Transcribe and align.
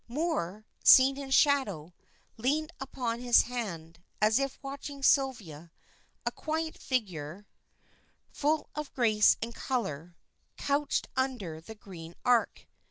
Moor, 0.07 0.65
seen 0.83 1.15
in 1.15 1.29
shadow, 1.29 1.93
leaned 2.35 2.71
upon 2.79 3.19
his 3.19 3.43
hand, 3.43 4.01
as 4.19 4.39
if 4.39 4.57
watching 4.63 5.03
Sylvia, 5.03 5.71
a 6.25 6.31
quiet 6.31 6.75
figure, 6.75 7.45
full 8.31 8.67
of 8.73 8.91
grace 8.95 9.37
and 9.43 9.53
color, 9.53 10.15
couched 10.57 11.07
under 11.15 11.61
the 11.61 11.75
green 11.75 12.15
arch. 12.25 12.67